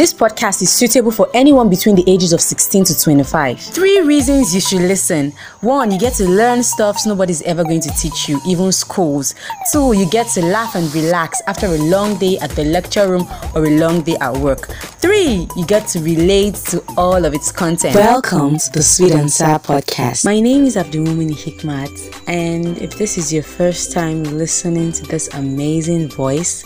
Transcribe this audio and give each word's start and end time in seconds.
This 0.00 0.14
podcast 0.14 0.62
is 0.62 0.72
suitable 0.72 1.10
for 1.10 1.28
anyone 1.34 1.68
between 1.68 1.94
the 1.94 2.04
ages 2.06 2.32
of 2.32 2.40
16 2.40 2.84
to 2.84 2.98
25. 2.98 3.60
Three 3.60 4.00
reasons 4.00 4.54
you 4.54 4.58
should 4.62 4.80
listen. 4.80 5.34
One, 5.60 5.90
you 5.90 5.98
get 5.98 6.14
to 6.14 6.24
learn 6.26 6.62
stuff 6.62 6.96
nobody's 7.04 7.42
ever 7.42 7.64
going 7.64 7.82
to 7.82 7.90
teach 7.90 8.26
you, 8.26 8.40
even 8.46 8.72
schools. 8.72 9.34
Two, 9.70 9.92
you 9.92 10.08
get 10.08 10.28
to 10.28 10.40
laugh 10.40 10.74
and 10.74 10.90
relax 10.94 11.42
after 11.46 11.66
a 11.66 11.76
long 11.76 12.16
day 12.16 12.38
at 12.38 12.48
the 12.52 12.64
lecture 12.64 13.10
room 13.10 13.28
or 13.54 13.66
a 13.66 13.70
long 13.78 14.00
day 14.00 14.16
at 14.22 14.34
work. 14.38 14.68
Three, 15.02 15.46
you 15.54 15.66
get 15.66 15.86
to 15.88 15.98
relate 16.00 16.54
to 16.70 16.82
all 16.96 17.26
of 17.26 17.34
its 17.34 17.52
content. 17.52 17.94
Welcome 17.94 18.56
to 18.56 18.72
the 18.72 18.82
Sweet 18.82 19.12
and 19.12 19.30
Sour 19.30 19.58
podcast. 19.58 20.24
My 20.24 20.40
name 20.40 20.64
is 20.64 20.76
Abdulmumini 20.76 21.36
Hikmat, 21.36 22.24
and 22.26 22.78
if 22.78 22.96
this 22.96 23.18
is 23.18 23.34
your 23.34 23.42
first 23.42 23.92
time 23.92 24.24
listening 24.24 24.92
to 24.92 25.02
this 25.02 25.28
amazing 25.34 26.08
voice, 26.08 26.64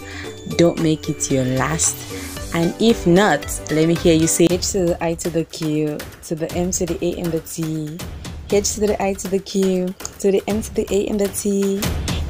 don't 0.57 0.81
make 0.81 1.09
it 1.09 1.33
your 1.33 1.45
last. 1.45 2.34
And 2.55 2.73
if 2.81 3.05
not, 3.05 3.43
let 3.73 3.89
me 3.89 3.97
hear 3.97 4.15
you 4.15 4.29
say 4.29 4.47
H 4.49 4.71
to 4.71 4.87
the 4.87 5.05
I 5.05 5.15
to 5.15 5.29
the 5.29 5.43
Q, 5.43 5.99
to 6.23 6.37
the 6.37 6.49
M 6.53 6.71
to 6.71 6.87
the 6.87 7.05
A 7.05 7.19
and 7.19 7.33
the 7.33 7.41
T, 7.41 7.99
H 8.49 8.75
to 8.75 8.81
the 8.87 9.03
I 9.03 9.13
to 9.15 9.27
the 9.27 9.41
Q, 9.41 9.89
to 10.21 10.31
the 10.31 10.41
M 10.47 10.63
to 10.63 10.73
the 10.73 10.87
A 10.89 11.09
and 11.09 11.19
the 11.19 11.27
T, 11.27 11.81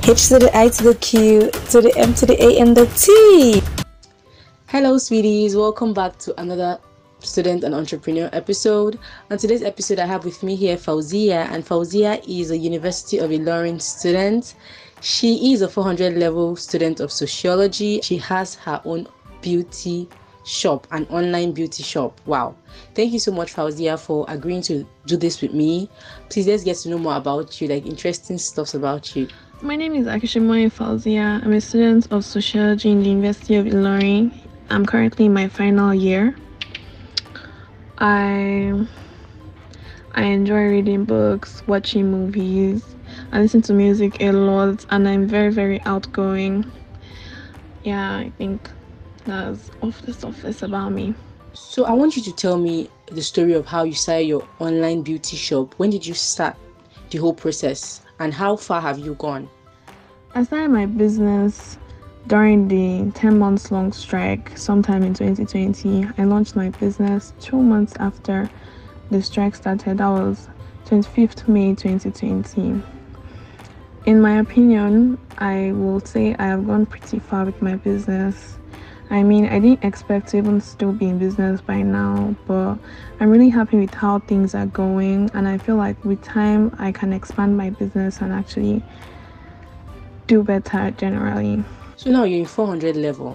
H 0.09 0.29
to 0.29 0.39
the 0.39 0.51
I 0.57 0.69
to 0.69 0.83
the 0.83 0.95
Q, 0.95 1.51
to 1.51 1.83
the 1.83 1.93
M 1.99 2.15
to 2.15 2.25
the 2.25 2.43
A 2.43 2.59
and 2.59 2.75
the 2.75 2.87
T. 2.97 3.63
Hello, 4.69 4.97
sweeties. 4.97 5.57
Welcome 5.57 5.93
back 5.93 6.17
to 6.21 6.41
another 6.41 6.79
student 7.21 7.63
and 7.63 7.75
entrepreneur 7.75 8.31
episode. 8.33 8.99
On 9.31 9.37
today's 9.37 9.63
episode, 9.63 9.99
I 9.99 10.07
have 10.07 10.25
with 10.25 10.43
me 10.43 10.57
here 10.57 10.79
Fauziyah, 10.79 11.51
and 11.53 11.67
Fauziyah 11.67 12.27
is 12.27 12.51
a 12.51 12.57
University 12.57 13.19
of 13.19 13.31
Ilorin 13.31 13.79
student. 13.79 14.55
She 15.03 15.53
is 15.53 15.61
a 15.61 15.69
400 15.69 16.17
level 16.17 16.57
student 16.57 17.01
of 17.01 17.13
sociology. 17.13 18.01
She 18.01 18.17
has 18.17 18.55
her 18.55 18.81
own 18.87 19.07
beauty 19.45 20.09
shop, 20.47 20.87
an 20.91 21.07
online 21.11 21.53
beauty 21.53 21.83
shop. 21.83 22.19
Wow. 22.27 22.57
Thank 22.95 23.13
you 23.13 23.19
so 23.19 23.31
much, 23.31 23.55
Fauziyah, 23.55 24.01
for 24.01 24.25
agreeing 24.29 24.63
to 24.63 24.87
do 25.07 25.17
this 25.17 25.43
with 25.43 25.53
me. 25.53 25.91
Please 26.31 26.47
let's 26.47 26.65
get 26.65 26.79
to 26.79 26.89
know 26.89 26.99
more 26.99 27.17
about 27.17 27.61
you, 27.61 27.69
like 27.69 27.85
interesting 27.85 28.39
stuff 28.39 28.73
about 28.73 29.15
you. 29.15 29.29
My 29.61 29.77
name 29.77 29.95
is 29.95 30.07
Akishimoye 30.07 30.73
Fauziyah. 30.73 31.45
I'm 31.45 31.53
a 31.53 31.61
student 31.61 32.11
of 32.11 32.25
sociology 32.25 32.91
in 32.91 33.03
the 33.03 33.09
University 33.11 33.57
of 33.57 33.67
Ilorin. 33.67 34.33
I'm 34.71 34.87
currently 34.87 35.27
in 35.27 35.35
my 35.35 35.49
final 35.49 35.93
year. 35.93 36.35
I 37.99 38.87
I 40.15 40.23
enjoy 40.23 40.69
reading 40.69 41.05
books, 41.05 41.63
watching 41.67 42.11
movies, 42.11 42.95
I 43.33 43.41
listen 43.41 43.63
to 43.63 43.75
music 43.75 44.21
a 44.21 44.33
lot 44.33 44.87
and 44.91 45.09
I'm 45.09 45.27
very 45.27 45.53
very 45.53 45.81
outgoing. 45.83 46.71
Yeah, 47.83 48.17
I 48.17 48.33
think 48.39 48.71
that's 49.25 49.71
off 49.83 50.01
the 50.03 50.13
surface 50.13 50.63
about 50.63 50.91
me. 50.93 51.15
So 51.53 51.85
I 51.85 51.93
want 51.93 52.17
you 52.17 52.23
to 52.23 52.33
tell 52.33 52.59
me 52.59 52.91
the 53.07 53.23
story 53.23 53.53
of 53.53 53.67
how 53.67 53.85
you 53.85 53.95
started 53.95 54.25
your 54.25 54.47
online 54.59 55.03
beauty 55.03 55.37
shop. 55.37 55.75
When 55.77 55.91
did 55.91 56.07
you 56.07 56.15
start 56.15 56.57
the 57.11 57.19
whole 57.19 57.35
process 57.35 58.03
and 58.19 58.35
how 58.35 58.57
far 58.57 58.81
have 58.81 58.99
you 58.99 59.15
gone? 59.15 59.49
I 60.35 60.43
started 60.43 60.71
my 60.71 60.87
business 60.87 61.79
during 62.27 62.69
the 62.69 63.11
10 63.13 63.39
months 63.39 63.71
long 63.71 63.93
strike 63.93 64.57
sometime 64.57 65.05
in 65.05 65.15
2020. 65.15 66.09
I 66.19 66.25
launched 66.25 66.57
my 66.57 66.71
business 66.71 67.35
two 67.41 67.63
months 67.63 67.95
after 68.01 68.51
the 69.11 69.23
strike 69.23 69.55
started. 69.55 69.99
That 69.99 70.09
was 70.09 70.49
25th 70.87 71.47
May 71.47 71.75
2020. 71.75 72.83
In 74.07 74.21
my 74.21 74.39
opinion, 74.39 75.19
I 75.39 75.73
will 75.73 76.01
say 76.01 76.35
I 76.39 76.47
have 76.47 76.67
gone 76.67 76.87
pretty 76.87 77.19
far 77.19 77.45
with 77.45 77.63
my 77.63 77.77
business. 77.77 78.59
I 79.15 79.23
mean, 79.23 79.47
I 79.47 79.61
didn't 79.61 79.85
expect 79.85 80.31
to 80.31 80.39
even 80.39 80.61
still 80.61 80.91
be 80.91 81.07
in 81.09 81.19
business 81.19 81.61
by 81.61 81.83
now, 81.83 82.35
but 82.49 82.77
I'm 83.21 83.31
really 83.31 83.49
happy 83.49 83.79
with 83.79 83.95
how 83.95 84.19
things 84.19 84.57
are 84.57 84.67
going, 84.67 85.31
and 85.35 85.47
I 85.47 85.57
feel 85.57 85.77
like 85.77 86.05
with 86.05 86.21
time 86.25 86.75
I 86.81 86.91
can 86.91 87.13
expand 87.13 87.57
my 87.57 87.71
business 87.71 88.21
and 88.21 88.33
actually 88.33 88.83
do 90.27 90.43
better 90.43 90.91
generally. 90.99 91.63
So 91.95 92.11
now 92.11 92.25
you're 92.25 92.41
in 92.41 92.45
400 92.45 92.97
level. 92.97 93.35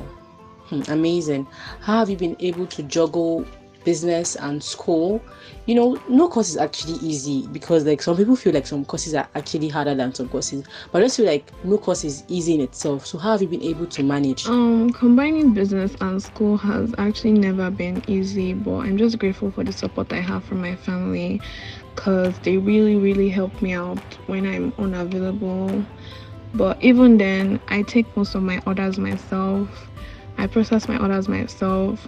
Hmm, 0.65 0.81
amazing. 0.89 1.47
How 1.79 1.99
have 1.99 2.09
you 2.09 2.17
been 2.17 2.35
able 2.41 2.67
to 2.67 2.83
juggle 2.83 3.45
business 3.83 4.35
and 4.35 4.63
school? 4.63 5.21
You 5.65 5.75
know, 5.75 6.01
no 6.07 6.27
course 6.27 6.49
is 6.49 6.57
actually 6.57 6.95
easy 6.95 7.47
because 7.47 7.85
like 7.85 8.01
some 8.01 8.17
people 8.17 8.35
feel 8.35 8.53
like 8.53 8.67
some 8.67 8.85
courses 8.85 9.13
are 9.13 9.27
actually 9.35 9.69
harder 9.69 9.95
than 9.95 10.13
some 10.13 10.29
courses, 10.29 10.65
but 10.91 11.01
I 11.01 11.05
just 11.05 11.17
feel 11.17 11.25
like 11.25 11.51
no 11.63 11.77
course 11.77 12.03
is 12.03 12.23
easy 12.27 12.55
in 12.55 12.61
itself. 12.61 13.05
So 13.05 13.17
how 13.17 13.31
have 13.33 13.41
you 13.41 13.47
been 13.47 13.63
able 13.63 13.85
to 13.87 14.03
manage? 14.03 14.47
Um, 14.47 14.91
combining 14.91 15.53
business 15.53 15.95
and 16.01 16.21
school 16.21 16.57
has 16.57 16.93
actually 16.97 17.33
never 17.33 17.69
been 17.69 18.03
easy, 18.07 18.53
but 18.53 18.77
I'm 18.77 18.97
just 18.97 19.19
grateful 19.19 19.51
for 19.51 19.63
the 19.63 19.73
support 19.73 20.11
I 20.11 20.21
have 20.21 20.43
from 20.43 20.61
my 20.61 20.75
family 20.75 21.41
because 21.95 22.37
they 22.39 22.57
really 22.57 22.95
really 22.95 23.29
help 23.29 23.61
me 23.61 23.73
out 23.73 23.99
when 24.27 24.45
I'm 24.45 24.73
unavailable 24.77 25.85
but 26.53 26.81
even 26.81 27.17
then 27.17 27.59
i 27.67 27.81
take 27.83 28.05
most 28.17 28.35
of 28.35 28.41
my 28.41 28.61
orders 28.65 28.97
myself 28.97 29.87
i 30.37 30.47
process 30.47 30.87
my 30.87 30.97
orders 30.97 31.27
myself 31.27 32.07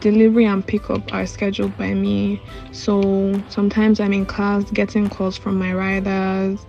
delivery 0.00 0.44
and 0.44 0.66
pickup 0.66 1.12
are 1.12 1.26
scheduled 1.26 1.76
by 1.76 1.94
me. 1.94 2.40
So 2.72 3.42
sometimes 3.48 4.00
i'm 4.00 4.12
in 4.12 4.26
class 4.26 4.70
getting 4.70 5.08
calls 5.08 5.36
from 5.36 5.58
my 5.58 5.72
riders. 5.72 6.66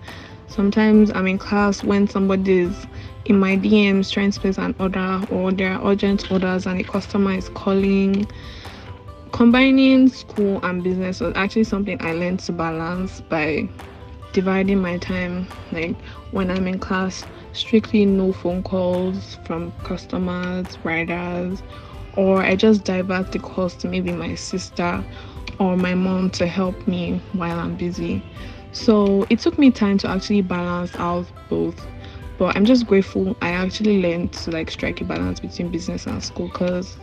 Sometimes 0.48 1.12
i'm 1.12 1.28
in 1.28 1.38
class 1.38 1.84
when 1.84 2.08
somebody's 2.08 2.88
in 3.26 3.38
my 3.40 3.58
dms 3.58 4.12
trying 4.12 4.32
to 4.32 4.40
place 4.40 4.58
an 4.58 4.74
order 4.80 5.22
or 5.30 5.52
there 5.52 5.74
are 5.74 5.92
urgent 5.92 6.32
orders 6.32 6.66
and 6.66 6.80
a 6.80 6.84
customer 6.84 7.34
is 7.34 7.50
calling. 7.50 8.28
Combining 9.34 10.08
school 10.08 10.60
and 10.64 10.84
business 10.84 11.20
was 11.20 11.34
actually 11.36 11.66
something 11.66 11.98
i 12.02 12.14
learned 12.14 12.40
to 12.40 12.52
balance 12.54 13.22
by 13.22 13.68
dividing 14.34 14.82
my 14.82 14.98
time. 14.98 15.48
Like 15.72 16.00
when 16.32 16.50
i'm 16.50 16.68
in 16.68 16.80
class 16.80 17.26
strictly 17.54 18.06
no 18.06 18.32
phone 18.32 18.64
calls 18.64 19.38
from 19.46 19.72
customers 19.84 20.78
riders 20.84 21.62
or 22.18 22.42
i 22.42 22.56
just 22.56 22.84
divert 22.84 23.32
the 23.32 23.40
calls 23.40 23.76
to 23.76 23.88
maybe 23.88 24.12
my 24.12 24.36
sister 24.36 25.04
or 25.60 25.78
my 25.78 25.94
mom 25.96 26.30
to 26.30 26.46
help 26.46 26.88
me 26.88 27.22
while 27.34 27.58
i'm 27.58 27.76
busy 27.76 28.22
so 28.74 29.26
it 29.30 29.40
took 29.40 29.58
me 29.58 29.72
time 29.72 29.98
to 29.98 30.10
actually 30.10 30.42
balance 30.42 30.94
out 30.96 31.26
both 31.50 31.88
but 32.38 32.56
i'm 32.58 32.66
just 32.66 32.86
grateful 32.86 33.36
i 33.42 33.50
actually 33.50 34.02
learned 34.02 34.34
to 34.34 34.52
like 34.52 34.70
strike 34.70 35.00
a 35.00 35.06
balance 35.06 35.40
between 35.40 35.70
business 35.70 36.06
and 36.06 36.22
school 36.22 36.48
because 36.50 36.98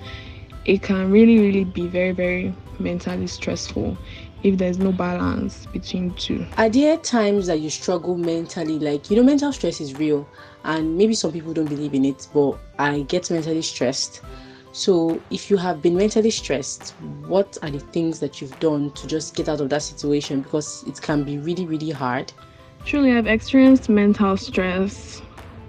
it 0.67 0.83
can 0.83 1.11
really 1.11 1.39
really 1.39 1.65
be 1.65 1.87
very 1.87 2.13
very 2.13 2.55
mentally 2.79 3.27
stressful 3.27 3.97
if 4.45 4.59
there's 4.59 4.79
no 4.79 4.93
balance 4.93 5.67
between 5.73 6.13
two. 6.15 6.47
Are 6.59 6.69
there 6.69 6.99
times 6.99 7.47
that 7.47 7.61
you 7.61 7.71
struggle 7.71 8.17
mentally? 8.17 8.79
Like, 8.79 9.11
you 9.11 9.17
know, 9.17 9.23
mental 9.23 9.53
stress 9.53 9.81
is 9.81 9.95
real, 9.95 10.29
and 10.65 10.97
maybe 10.97 11.15
some 11.15 11.33
people 11.33 11.55
don't 11.55 11.67
believe 11.67 11.95
in 11.95 12.05
it, 12.05 12.29
but 12.33 12.59
I 12.79 13.01
get 13.01 13.31
mentally 13.31 13.63
stressed. 13.63 14.21
So, 14.75 15.23
if 15.31 15.51
you 15.51 15.57
have 15.57 15.81
been 15.81 15.97
mentally 15.97 16.33
stressed, 16.33 16.97
what 17.29 17.57
are 17.63 17.71
the 17.71 17.79
things 17.79 18.19
that 18.19 18.41
you've 18.41 18.59
done 18.59 18.91
to 18.95 19.07
just 19.07 19.37
get 19.37 19.49
out 19.49 19.61
of 19.61 19.71
that 19.71 19.83
situation? 19.83 20.43
Because 20.43 20.83
it 20.89 21.01
can 21.01 21.23
be 21.23 21.39
really, 21.39 21.65
really 21.65 21.91
hard. 21.91 22.33
Truly, 22.85 23.13
I've 23.13 23.29
experienced 23.29 23.89
mental 23.89 24.37
stress 24.37 25.23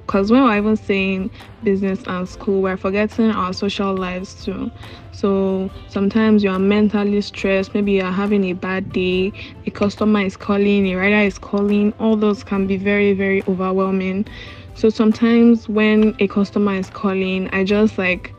because 0.08 0.32
when 0.32 0.44
we're 0.44 0.58
even 0.58 0.76
saying 0.76 1.30
business 1.62 2.02
and 2.08 2.28
school, 2.28 2.64
we're 2.64 2.78
forgetting 2.78 3.30
our 3.30 3.54
social 3.54 3.94
lives 3.96 4.44
too. 4.44 4.72
So 5.12 5.70
sometimes 5.88 6.44
you 6.44 6.50
are 6.50 6.58
mentally 6.58 7.22
stressed, 7.22 7.76
maybe 7.76 7.92
you're 7.92 8.06
having 8.12 8.44
a 8.46 8.54
bad 8.54 8.92
day, 8.92 9.32
a 9.68 9.72
customer 9.72 10.22
is 10.22 10.36
calling, 10.36 10.88
a 10.88 10.96
rider 10.96 11.18
is 11.18 11.38
calling, 11.38 11.94
all 12.00 12.16
those 12.16 12.44
can 12.44 12.66
be 12.66 12.78
very, 12.78 13.14
very 13.14 13.44
overwhelming. 13.48 14.26
So 14.74 14.90
sometimes 14.90 15.70
when 15.70 16.16
a 16.20 16.28
customer 16.28 16.74
is 16.74 16.90
calling, 16.90 17.50
I 17.54 17.64
just 17.64 18.00
like 18.00 18.34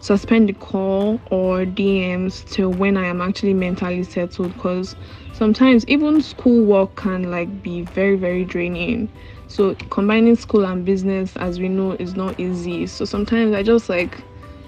suspend 0.00 0.48
the 0.48 0.54
call 0.54 1.20
or 1.30 1.64
DMs 1.64 2.44
till 2.50 2.70
when 2.72 2.96
I 2.96 3.06
am 3.06 3.20
actually 3.20 3.54
mentally 3.54 4.02
settled 4.02 4.54
because 4.54 4.96
sometimes 5.32 5.86
even 5.88 6.20
school 6.22 6.64
work 6.64 6.96
can 6.96 7.30
like 7.30 7.62
be 7.62 7.82
very 7.82 8.16
very 8.16 8.44
draining. 8.44 9.08
So 9.46 9.74
combining 9.90 10.36
school 10.36 10.64
and 10.64 10.84
business 10.84 11.36
as 11.36 11.60
we 11.60 11.68
know 11.68 11.92
is 11.92 12.14
not 12.16 12.38
easy. 12.40 12.86
So 12.86 13.04
sometimes 13.04 13.54
i 13.54 13.62
just 13.62 13.88
like 13.88 14.22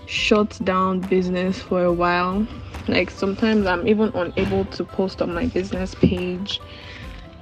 shut 0.06 0.58
down 0.64 1.00
business 1.00 1.58
for 1.58 1.82
a 1.84 1.92
while. 1.92 2.46
Like 2.88 3.10
sometimes 3.10 3.66
i'm 3.66 3.88
even 3.88 4.10
unable 4.14 4.66
to 4.66 4.84
post 4.84 5.22
on 5.22 5.32
my 5.34 5.46
business 5.46 5.94
page 5.94 6.60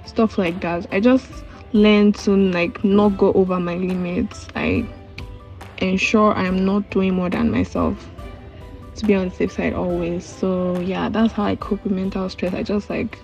stuff 0.06 0.38
like 0.38 0.60
that. 0.60 0.86
I 0.92 1.00
just 1.00 1.30
learn 1.72 2.12
to 2.12 2.36
like 2.36 2.82
not 2.84 3.16
go 3.16 3.32
over 3.32 3.58
my 3.60 3.76
limits. 3.76 4.48
I 4.54 4.86
ensure 5.80 6.34
i'm 6.34 6.64
not 6.64 6.88
doing 6.90 7.14
more 7.14 7.30
than 7.30 7.50
myself 7.50 8.08
to 8.94 9.06
be 9.06 9.14
on 9.14 9.28
the 9.28 9.34
safe 9.34 9.52
side 9.52 9.72
always 9.72 10.24
so 10.24 10.78
yeah 10.80 11.08
that's 11.08 11.32
how 11.32 11.44
i 11.44 11.56
cope 11.56 11.82
with 11.84 11.92
mental 11.92 12.28
stress 12.28 12.52
i 12.54 12.62
just 12.62 12.90
like 12.90 13.18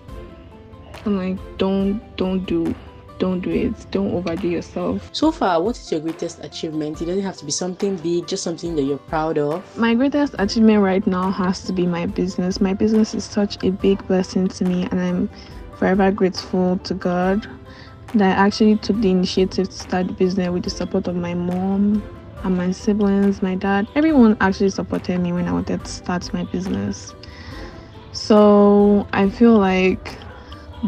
i'm 1.05 1.17
like 1.17 1.59
don't 1.59 2.01
don't 2.17 2.45
do 2.47 2.75
don't 3.19 3.41
do 3.41 3.51
it. 3.51 3.91
Don't 3.91 4.15
overdo 4.15 4.49
yourself. 4.49 5.09
So 5.13 5.33
far, 5.33 5.63
what 5.63 5.77
is 5.77 5.91
your 5.91 6.01
greatest 6.01 6.43
achievement? 6.45 7.01
It 7.01 7.07
doesn't 7.07 7.23
have 7.23 7.37
to 7.39 7.45
be 7.45 7.51
something 7.51 7.97
big, 7.97 8.27
just 8.27 8.43
something 8.43 8.77
that 8.77 8.83
you're 8.83 8.99
proud 8.99 9.39
of. 9.39 9.65
My 9.77 9.95
greatest 9.95 10.35
achievement 10.39 10.83
right 10.83 11.07
now 11.07 11.31
has 11.31 11.63
to 11.65 11.73
be 11.73 11.87
my 11.87 12.07
business. 12.07 12.61
My 12.61 12.75
business 12.75 13.15
is 13.15 13.25
such 13.25 13.63
a 13.65 13.71
big 13.71 14.07
blessing 14.07 14.49
to 14.49 14.65
me, 14.65 14.85
and 14.91 15.01
I'm 15.01 15.31
forever 15.79 16.11
grateful 16.11 16.79
to 16.79 16.95
God 16.95 17.47
that 18.15 18.39
I 18.39 18.47
actually 18.47 18.77
took 18.77 19.01
the 19.01 19.11
initiative 19.11 19.69
to 19.69 19.75
start 19.75 20.07
the 20.07 20.13
business 20.13 20.49
with 20.51 20.65
the 20.65 20.71
support 20.71 21.09
of 21.09 21.17
my 21.17 21.35
mom 21.35 22.03
and 22.45 22.57
my 22.57 22.71
siblings, 22.71 23.43
my 23.43 23.55
dad. 23.55 23.87
Everyone 23.95 24.37
actually 24.41 24.71
supported 24.71 25.21
me 25.21 25.33
when 25.33 25.49
I 25.49 25.53
wanted 25.53 25.85
to 25.85 25.91
start 25.91 26.33
my 26.33 26.45
business. 26.45 27.15
So 28.13 29.07
I 29.13 29.29
feel 29.29 29.59
like 29.59 30.17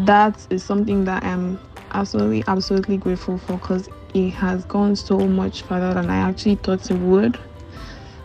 that 0.06 0.46
is 0.50 0.62
something 0.62 1.04
that 1.04 1.24
I'm 1.24 1.58
absolutely, 1.92 2.44
absolutely 2.46 2.96
grateful 2.96 3.38
for 3.38 3.54
because 3.58 3.88
it 4.14 4.30
has 4.30 4.64
gone 4.64 4.96
so 4.96 5.18
much 5.18 5.62
further 5.62 5.94
than 5.94 6.10
I 6.10 6.16
actually 6.16 6.56
thought 6.56 6.90
it 6.90 6.98
would. 6.98 7.38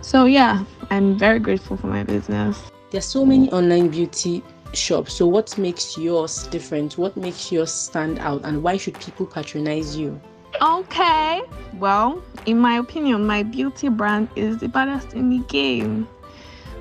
So, 0.02 0.26
yeah, 0.26 0.64
I'm 0.90 1.18
very 1.18 1.40
grateful 1.40 1.78
for 1.78 1.88
my 1.88 2.04
business. 2.04 2.62
There's 2.92 3.06
so 3.06 3.26
many 3.26 3.52
online 3.52 3.90
beauty 3.90 4.44
shops. 4.74 5.14
So, 5.14 5.28
what 5.28 5.58
makes 5.58 5.98
yours 5.98 6.48
different? 6.48 6.98
What 6.98 7.16
makes 7.16 7.52
yours 7.52 7.72
stand 7.72 8.20
out? 8.20 8.42
And 8.44 8.62
why 8.62 8.78
should 8.78 9.00
people 9.00 9.26
patronize 9.26 9.96
you? 9.96 10.20
Okay, 10.62 11.42
well, 11.76 12.22
in 12.46 12.60
my 12.60 12.76
opinion, 12.78 13.26
my 13.26 13.44
beauty 13.44 13.90
brand 13.90 14.30
is 14.36 14.58
the 14.58 14.68
baddest 14.68 15.14
in 15.14 15.30
the 15.30 15.40
game. 15.48 16.08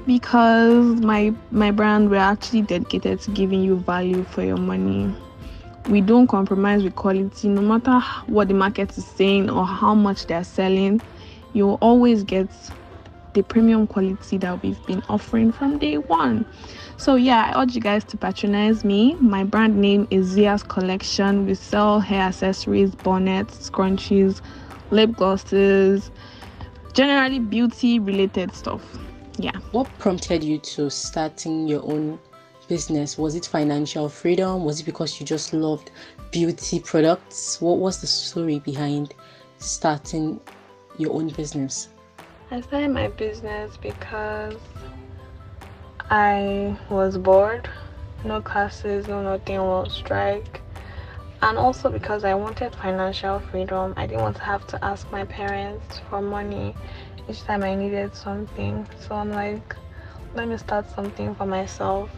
Because 0.06 1.00
my 1.00 1.32
my 1.50 1.70
brand 1.70 2.11
we're 2.11 2.17
actually 2.17 2.62
dedicated 2.62 3.20
to 3.20 3.31
giving 3.31 3.62
you 3.62 3.76
value 3.76 4.25
for 4.25 4.43
your 4.43 4.56
money. 4.56 5.14
We 5.87 6.00
don't 6.00 6.26
compromise 6.26 6.82
with 6.82 6.97
quality. 6.97 7.49
No 7.49 7.61
matter 7.61 8.00
what 8.26 8.49
the 8.49 8.55
market 8.55 8.97
is 8.97 9.06
saying 9.06 9.50
or 9.50 9.64
how 9.64 9.94
much 9.94 10.26
they're 10.26 10.44
selling 10.44 11.00
you'll 11.53 11.79
always 11.81 12.23
get 12.25 12.49
the 13.35 13.43
premium 13.43 13.87
quality 13.87 14.37
that 14.38 14.62
we've 14.62 14.85
been 14.87 15.03
offering 15.08 15.53
from 15.53 15.79
day 15.79 15.99
one. 15.99 16.44
So 16.97 17.15
yeah 17.15 17.53
i 17.55 17.62
urge 17.62 17.75
you 17.75 17.81
guys 17.81 18.05
to 18.05 18.17
patronize 18.17 18.85
me. 18.85 19.15
My 19.20 19.44
brand 19.44 19.76
name 19.76 20.06
is 20.11 20.26
zia's 20.26 20.62
collection. 20.62 21.47
We 21.47 21.55
sell 21.55 22.00
hair 22.00 22.23
accessories 22.23 22.94
bonnets 22.94 23.70
scrunchies 23.70 24.41
lip 24.93 25.17
glosses 25.17 26.11
generally 26.93 27.39
beauty 27.39 27.99
related 27.99 28.55
stuff. 28.55 28.83
Yeah. 29.39 29.56
What 29.73 29.89
prompted 29.99 30.44
you 30.44 30.59
to 30.59 30.91
starting 30.91 31.67
your 31.67 31.83
own 31.83 32.19
business? 32.69 33.17
Was 33.17 33.35
it 33.35 33.47
financial 33.47 34.09
freedom? 34.09 34.65
Was 34.65 34.81
it 34.81 34.85
because 34.85 35.19
you 35.19 35.27
just 35.27 35.55
loved 35.55 35.91
beauty 36.31 36.81
products? 36.81 37.61
What 37.61 37.79
was 37.79 38.00
the 38.00 38.06
story 38.06 38.59
behind 38.59 39.15
starting 39.56 40.39
your 40.99 41.15
own 41.15 41.29
business? 41.29 41.89
I 42.50 42.61
started 42.61 42.91
my 42.91 43.09
business 43.09 43.77
because 43.79 44.56
i 46.11 46.77
was 46.91 47.17
bored. 47.17 47.69
No 48.25 48.43
classes 48.43 49.09
no 49.09 49.23
nothing 49.23 49.59
was 49.59 49.93
strike 49.93 50.62
and 51.43 51.59
also 51.59 51.91
because 51.91 52.25
i 52.25 52.35
wanted 52.35 52.75
financial 52.77 53.39
freedom 53.39 53.93
i 53.97 54.06
didn't 54.06 54.23
want 54.23 54.37
to 54.37 54.43
have 54.43 54.67
to 54.67 54.83
ask 54.85 55.11
my 55.12 55.25
parents 55.25 56.00
for 56.09 56.23
money 56.23 56.75
each 57.29 57.43
time 57.44 57.62
I 57.62 57.75
needed 57.75 58.15
something. 58.15 58.87
So 59.00 59.15
I'm 59.15 59.31
like, 59.31 59.77
let 60.35 60.49
me 60.49 60.56
start 60.56 60.89
something 60.91 61.35
for 61.35 61.47
myself. 61.47 62.11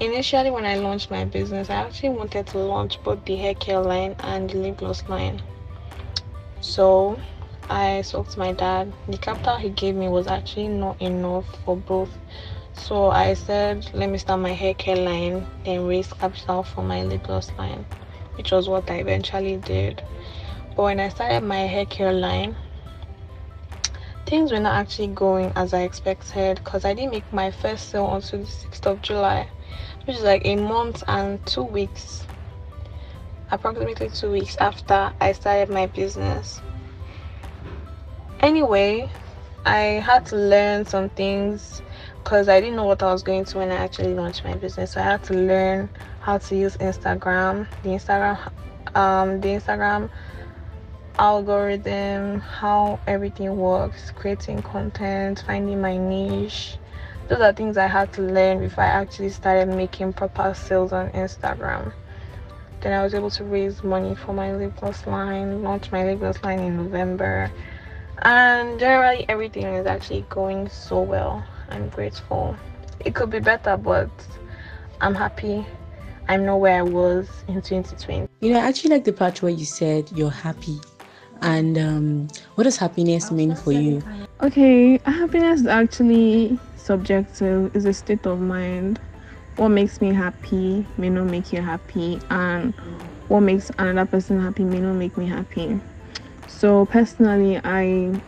Initially, 0.00 0.50
when 0.50 0.64
I 0.64 0.76
launched 0.76 1.10
my 1.10 1.24
business, 1.24 1.70
I 1.70 1.74
actually 1.74 2.10
wanted 2.10 2.46
to 2.48 2.58
launch 2.58 3.02
both 3.04 3.24
the 3.24 3.36
hair 3.36 3.54
care 3.54 3.80
line 3.80 4.16
and 4.20 4.50
the 4.50 4.56
lip 4.56 4.78
gloss 4.78 5.08
line. 5.08 5.40
So 6.60 7.20
I 7.68 8.02
spoke 8.02 8.28
to 8.30 8.38
my 8.38 8.52
dad. 8.52 8.92
The 9.08 9.18
capital 9.18 9.56
he 9.56 9.70
gave 9.70 9.94
me 9.94 10.08
was 10.08 10.26
actually 10.26 10.68
not 10.68 11.00
enough 11.00 11.46
for 11.64 11.76
both. 11.76 12.10
So 12.74 13.10
I 13.10 13.34
said, 13.34 13.88
let 13.92 14.08
me 14.08 14.18
start 14.18 14.40
my 14.40 14.52
hair 14.52 14.74
care 14.74 14.96
line, 14.96 15.46
then 15.64 15.86
raise 15.86 16.12
capital 16.12 16.62
for 16.62 16.82
my 16.82 17.02
lip 17.04 17.24
gloss 17.24 17.52
line, 17.58 17.84
which 18.36 18.50
was 18.50 18.68
what 18.68 18.90
I 18.90 18.94
eventually 18.96 19.56
did. 19.58 20.02
But 20.74 20.82
when 20.82 21.00
I 21.00 21.08
started 21.08 21.42
my 21.42 21.60
hair 21.60 21.84
care 21.86 22.12
line, 22.12 22.56
things 24.26 24.50
were 24.50 24.60
not 24.60 24.74
actually 24.74 25.08
going 25.08 25.52
as 25.54 25.74
I 25.74 25.82
expected 25.82 26.56
because 26.56 26.84
I 26.84 26.94
didn't 26.94 27.12
make 27.12 27.30
my 27.32 27.50
first 27.50 27.90
sale 27.90 28.14
until 28.14 28.40
the 28.40 28.46
6th 28.46 28.86
of 28.86 29.02
July, 29.02 29.48
which 30.06 30.16
is 30.16 30.22
like 30.22 30.42
a 30.46 30.56
month 30.56 31.04
and 31.06 31.44
two 31.46 31.64
weeks, 31.64 32.26
approximately 33.50 34.08
two 34.08 34.32
weeks 34.32 34.56
after 34.56 35.12
I 35.20 35.32
started 35.32 35.68
my 35.68 35.86
business. 35.86 36.62
Anyway, 38.40 39.10
I 39.66 40.02
had 40.04 40.26
to 40.26 40.36
learn 40.36 40.86
some 40.86 41.10
things 41.10 41.82
because 42.22 42.48
I 42.48 42.60
didn't 42.60 42.76
know 42.76 42.84
what 42.84 43.02
I 43.02 43.12
was 43.12 43.22
going 43.22 43.44
to 43.46 43.58
when 43.58 43.70
I 43.70 43.76
actually 43.76 44.14
launched 44.14 44.44
my 44.44 44.54
business. 44.54 44.92
So 44.92 45.00
I 45.00 45.04
had 45.04 45.24
to 45.24 45.34
learn 45.34 45.90
how 46.20 46.38
to 46.38 46.56
use 46.56 46.76
Instagram, 46.76 47.66
the 47.82 47.90
Instagram, 47.90 48.38
um, 48.94 49.40
the 49.40 49.48
Instagram 49.48 50.08
algorithm, 51.18 52.40
how 52.40 53.00
everything 53.06 53.56
works, 53.56 54.12
creating 54.14 54.62
content, 54.62 55.42
finding 55.46 55.80
my 55.80 55.96
niche. 55.96 56.76
Those 57.28 57.40
are 57.40 57.52
things 57.52 57.76
I 57.76 57.86
had 57.86 58.12
to 58.14 58.22
learn 58.22 58.60
before 58.60 58.84
I 58.84 58.88
actually 58.88 59.30
started 59.30 59.68
making 59.68 60.12
proper 60.12 60.54
sales 60.54 60.92
on 60.92 61.10
Instagram. 61.10 61.92
Then 62.80 62.92
I 62.92 63.02
was 63.02 63.14
able 63.14 63.30
to 63.30 63.44
raise 63.44 63.82
money 63.82 64.14
for 64.14 64.32
my 64.32 64.54
lip 64.54 64.76
gloss 64.76 65.06
line, 65.06 65.62
launch 65.62 65.90
my 65.92 66.04
lip 66.04 66.20
gloss 66.20 66.42
line 66.42 66.60
in 66.60 66.76
November. 66.76 67.50
And 68.22 68.78
generally 68.78 69.24
everything 69.28 69.64
is 69.66 69.86
actually 69.86 70.24
going 70.28 70.68
so 70.68 71.00
well. 71.00 71.44
I'm 71.70 71.88
grateful. 71.88 72.56
It 73.04 73.14
could 73.14 73.30
be 73.30 73.40
better, 73.40 73.76
but 73.76 74.10
I'm 75.00 75.14
happy 75.14 75.64
I'm 76.28 76.46
not 76.46 76.60
where 76.60 76.78
I 76.78 76.82
was 76.82 77.28
in 77.48 77.60
2020. 77.60 78.28
You 78.40 78.52
know, 78.52 78.60
I 78.60 78.66
actually 78.66 78.90
like 78.90 79.04
the 79.04 79.12
part 79.12 79.42
where 79.42 79.52
you 79.52 79.64
said 79.64 80.10
you're 80.14 80.30
happy 80.30 80.80
and 81.42 81.76
um, 81.76 82.28
what 82.54 82.64
does 82.64 82.76
happiness 82.76 83.30
mean 83.30 83.54
for 83.56 83.72
you? 83.72 84.02
Okay, 84.40 84.98
happiness 85.04 85.60
is 85.60 85.66
actually 85.66 86.58
subjective, 86.76 87.74
it's 87.74 87.84
a 87.84 87.92
state 87.92 88.24
of 88.26 88.40
mind. 88.40 89.00
What 89.56 89.68
makes 89.68 90.00
me 90.00 90.14
happy 90.14 90.86
may 90.96 91.10
not 91.10 91.26
make 91.26 91.52
you 91.52 91.60
happy, 91.60 92.18
and 92.30 92.72
what 93.28 93.40
makes 93.40 93.70
another 93.78 94.08
person 94.08 94.40
happy 94.40 94.64
may 94.64 94.80
not 94.80 94.94
make 94.94 95.18
me 95.18 95.26
happy. 95.26 95.80
So 96.46 96.86
personally, 96.86 97.60
I 97.62 98.18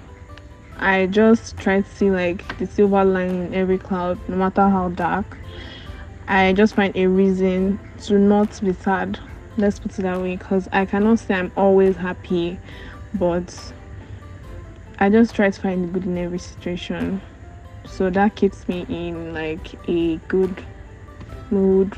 I 0.79 1.07
just 1.07 1.57
try 1.57 1.81
to 1.81 1.89
see 1.89 2.11
like 2.11 2.59
the 2.59 2.67
silver 2.67 3.05
line 3.05 3.31
in 3.31 3.55
every 3.55 3.79
cloud, 3.79 4.19
no 4.29 4.37
matter 4.37 4.69
how 4.69 4.89
dark. 4.91 5.39
I 6.29 6.53
just 6.53 6.75
find 6.75 6.97
a 6.97 7.07
reason 7.07 7.79
to 8.05 8.19
not 8.19 8.61
be 8.63 8.73
sad. 8.73 9.19
Let's 9.57 9.79
put 9.79 9.99
it 9.99 10.03
that 10.03 10.21
way, 10.21 10.37
because 10.37 10.69
I 10.73 10.85
cannot 10.85 11.21
say 11.21 11.35
I'm 11.35 11.53
always 11.57 11.97
happy 11.97 12.59
but 13.15 13.73
I 14.99 15.09
just 15.09 15.35
try 15.35 15.51
to 15.51 15.61
find 15.61 15.85
the 15.85 15.89
good 15.89 16.05
in 16.07 16.19
every 16.19 16.39
situation. 16.39 17.23
So 17.87 18.11
that 18.11 18.35
keeps 18.35 18.67
me 18.69 18.87
in 18.89 19.35
like 19.35 19.75
a 19.89 20.17
good 20.29 20.65
mood, 21.51 21.97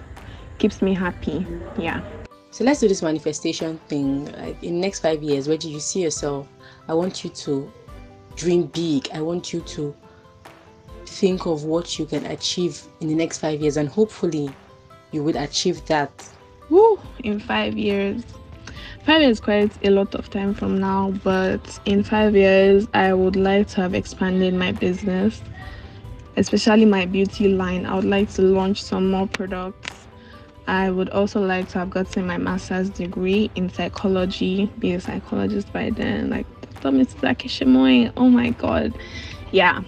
keeps 0.59 0.83
me 0.83 0.95
happy. 0.95 1.47
Yeah. 1.77 2.03
So 2.51 2.65
let's 2.65 2.81
do 2.81 2.89
this 2.89 3.03
manifestation 3.03 3.79
thing. 3.89 4.33
Like 4.33 4.63
in 4.63 4.81
next 4.81 5.01
five 5.01 5.23
years, 5.23 5.49
where 5.49 5.59
do 5.59 5.71
you 5.71 5.81
see 5.81 6.03
yourself? 6.03 6.49
I 6.89 6.95
want 6.95 7.25
you 7.25 7.31
to 7.31 7.73
dream 8.37 8.67
big. 8.67 9.09
I 9.13 9.21
want 9.21 9.53
you 9.53 9.61
to 9.61 9.95
think 11.07 11.47
of 11.47 11.65
what 11.65 11.99
you 11.99 12.07
can 12.07 12.27
achieve 12.27 12.83
in 13.01 13.09
the 13.09 13.15
next 13.15 13.39
five 13.39 13.61
years, 13.61 13.77
and 13.77 13.89
hopefully, 13.89 14.51
you 15.13 15.23
would 15.23 15.37
achieve 15.37 15.85
that. 15.87 16.11
Woo! 16.69 17.01
In 17.25 17.41
five 17.41 17.77
years, 17.77 18.23
five 19.05 19.23
years 19.23 19.41
quite 19.41 19.73
a 19.85 19.91
lot 19.91 20.15
of 20.17 20.29
time 20.31 20.53
from 20.53 20.81
now 20.81 21.13
but 21.23 21.79
in 21.85 22.03
five 22.03 22.35
years 22.35 22.89
i 22.93 23.15
would 23.15 23.37
like 23.37 23.69
to 23.69 23.77
have 23.77 23.95
expanded 23.95 24.53
my 24.53 24.73
business 24.73 25.43
especially 26.37 26.85
my 26.85 27.07
beauty 27.07 27.49
line 27.49 27.87
i 27.87 27.95
would 27.95 28.05
like 28.05 28.29
to 28.29 28.43
launch 28.43 28.83
some 28.83 29.09
more 29.09 29.29
products 29.29 30.09
i 30.67 30.91
would 30.91 31.09
also 31.11 31.41
like 31.41 31.69
to 31.69 31.79
have 31.79 31.89
gotten 31.89 32.27
my 32.27 32.37
master's 32.37 32.91
degree 32.91 33.49
in 33.55 33.71
psychology 33.71 34.67
be 34.81 34.93
a 34.93 35.01
psychologist 35.01 35.73
by 35.73 35.89
then 35.91 36.29
like 36.29 36.47
oh 38.17 38.29
my 38.29 38.51
god 38.51 38.93
yeah 39.53 39.83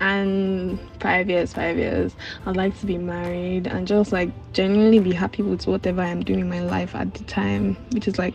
and 0.00 0.78
five 0.98 1.28
years 1.28 1.52
five 1.52 1.76
years 1.76 2.16
i'd 2.46 2.56
like 2.56 2.78
to 2.78 2.86
be 2.86 2.96
married 2.96 3.66
and 3.66 3.86
just 3.86 4.12
like 4.12 4.30
genuinely 4.52 4.98
be 4.98 5.12
happy 5.12 5.42
with 5.42 5.66
whatever 5.66 6.00
i'm 6.00 6.22
doing 6.22 6.40
in 6.40 6.48
my 6.48 6.60
life 6.60 6.94
at 6.94 7.12
the 7.14 7.24
time 7.24 7.76
which 7.92 8.08
is 8.08 8.18
like 8.18 8.34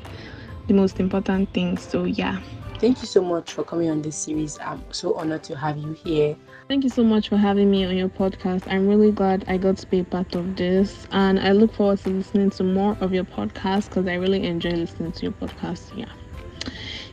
the 0.68 0.74
most 0.74 1.00
important 1.00 1.52
thing 1.54 1.78
so 1.78 2.04
yeah 2.04 2.40
thank 2.80 3.02
you 3.02 3.08
so 3.08 3.22
much 3.22 3.54
for 3.54 3.64
coming 3.64 3.90
on 3.90 4.02
this 4.02 4.16
series. 4.16 4.60
I'm 4.60 4.84
so 4.92 5.16
honored 5.16 5.44
to 5.44 5.56
have 5.56 5.78
you 5.78 5.94
here. 5.94 6.36
Thank 6.68 6.84
you 6.84 6.90
so 6.90 7.04
much 7.04 7.30
for 7.30 7.38
having 7.38 7.72
me 7.72 7.86
on 7.86 7.96
your 7.96 8.10
podcast. 8.10 8.64
I'm 8.68 8.88
really 8.88 9.12
glad 9.12 9.46
I 9.48 9.58
got 9.58 9.78
to 9.78 9.88
be 9.88 10.00
a 10.00 10.04
part 10.04 10.36
of 10.36 10.56
this, 10.56 11.08
and 11.12 11.40
I 11.40 11.52
look 11.52 11.74
forward 11.74 12.00
to 12.00 12.10
listening 12.10 12.50
to 12.52 12.64
more 12.64 12.98
of 13.02 13.14
your 13.14 13.24
podcast 13.24 13.90
because 13.90 14.08
I 14.08 14.16
really 14.16 14.44
enjoy 14.44 14.72
listening 14.72 15.14
to 15.14 15.24
your 15.24 15.32
podcast. 15.32 15.98
Yeah. 15.98 16.06